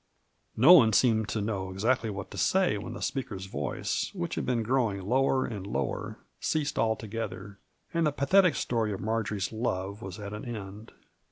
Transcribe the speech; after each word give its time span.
No 0.57 0.73
one 0.73 0.93
seemed 0.93 1.29
to 1.29 1.41
know 1.41 1.69
exactly 1.69 2.09
what 2.09 2.31
to 2.31 2.37
say 2.39 2.75
when 2.75 2.95
the 2.95 3.03
speaker's 3.03 3.45
voice, 3.45 4.11
which 4.15 4.33
had 4.33 4.47
been 4.47 4.63
growing 4.63 5.03
lower 5.03 5.45
and 5.45 5.67
lower, 5.67 6.17
ceased 6.39 6.79
altogether, 6.79 7.59
and 7.93 8.07
the 8.07 8.11
pathetic 8.11 8.55
story 8.55 8.91
of 8.93 8.99
Marjory's 8.99 9.51
love 9.51 10.01
was 10.01 10.17
at 10.19 10.33
an 10.33 10.43
end. 10.43 10.91